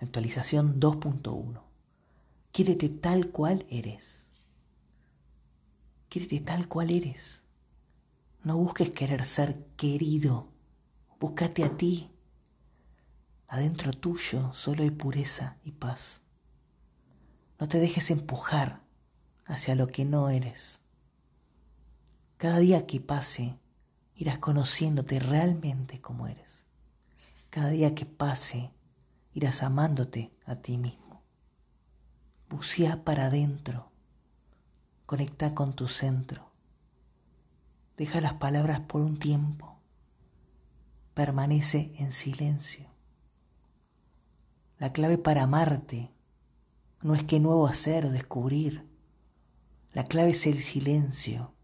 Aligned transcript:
Meditación 0.00 0.80
2.1. 0.80 1.60
Quiérete 2.52 2.88
tal 2.88 3.30
cual 3.30 3.66
eres. 3.68 4.28
Quiérete 6.08 6.40
tal 6.40 6.68
cual 6.68 6.90
eres. 6.90 7.42
No 8.42 8.56
busques 8.56 8.90
querer 8.92 9.24
ser 9.24 9.66
querido. 9.76 10.48
Búscate 11.20 11.64
a 11.64 11.76
ti. 11.76 12.10
Adentro 13.46 13.92
tuyo 13.92 14.54
solo 14.54 14.82
hay 14.84 14.90
pureza 14.90 15.58
y 15.64 15.72
paz. 15.72 16.22
No 17.58 17.68
te 17.68 17.78
dejes 17.78 18.10
empujar 18.10 18.82
hacia 19.44 19.74
lo 19.74 19.86
que 19.88 20.06
no 20.06 20.30
eres. 20.30 20.80
Cada 22.38 22.58
día 22.58 22.86
que 22.86 23.00
pase, 23.00 23.58
irás 24.14 24.38
conociéndote 24.38 25.20
realmente 25.20 26.00
como 26.00 26.26
eres. 26.26 26.64
Cada 27.50 27.68
día 27.68 27.94
que 27.94 28.06
pase, 28.06 28.70
irás 29.32 29.62
amándote 29.62 30.32
a 30.44 30.56
ti 30.56 30.78
mismo. 30.78 31.22
Bucea 32.48 33.04
para 33.04 33.26
adentro. 33.26 33.92
Conecta 35.06 35.54
con 35.54 35.74
tu 35.74 35.88
centro. 35.88 36.50
Deja 37.96 38.20
las 38.20 38.34
palabras 38.34 38.80
por 38.80 39.02
un 39.02 39.18
tiempo. 39.18 39.80
Permanece 41.14 41.92
en 41.96 42.12
silencio. 42.12 42.90
La 44.78 44.92
clave 44.92 45.18
para 45.18 45.42
amarte 45.42 46.10
no 47.02 47.14
es 47.14 47.22
qué 47.24 47.40
nuevo 47.40 47.66
hacer 47.66 48.06
o 48.06 48.10
descubrir. 48.10 48.88
La 49.92 50.04
clave 50.04 50.30
es 50.30 50.46
el 50.46 50.58
silencio. 50.58 51.54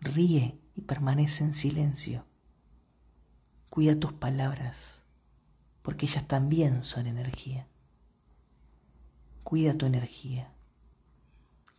Ríe 0.00 0.60
y 0.74 0.82
permanece 0.82 1.44
en 1.44 1.54
silencio. 1.54 2.26
Cuida 3.70 3.98
tus 3.98 4.12
palabras, 4.12 5.03
porque 5.84 6.06
ellas 6.06 6.26
también 6.26 6.82
son 6.82 7.06
energía. 7.06 7.68
Cuida 9.42 9.76
tu 9.76 9.84
energía. 9.84 10.50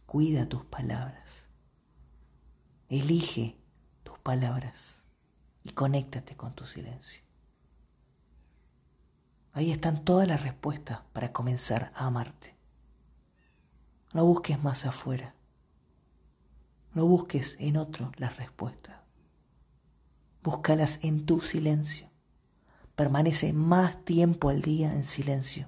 Cuida 0.06 0.48
tus 0.48 0.64
palabras. 0.64 1.50
Elige 2.88 3.58
tus 4.04 4.20
palabras 4.20 5.04
y 5.64 5.72
conéctate 5.72 6.38
con 6.38 6.54
tu 6.54 6.68
silencio. 6.68 7.24
Ahí 9.54 9.72
están 9.72 10.06
todas 10.06 10.28
las 10.28 10.44
respuestas 10.44 11.00
para 11.12 11.34
comenzar 11.34 11.92
a 11.96 12.06
amarte. 12.06 12.56
No 14.14 14.24
busques 14.24 14.62
más 14.62 14.86
afuera. 14.86 15.34
No 16.94 17.08
busques 17.08 17.58
en 17.60 17.78
otro 17.78 18.12
las 18.18 18.38
respuestas. 18.38 18.98
Búscalas 20.44 21.00
en 21.02 21.26
tu 21.26 21.42
silencio. 21.42 22.15
Permanece 22.96 23.54
más 23.54 24.04
tiempo 24.04 24.50
al 24.50 24.62
día 24.62 24.94
en 24.94 25.04
silencio. 25.04 25.68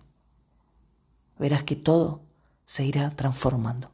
Verás 1.38 1.64
que 1.64 1.75
todo 1.75 2.22
se 2.66 2.86
irá 2.86 3.09
transformando. 3.11 3.92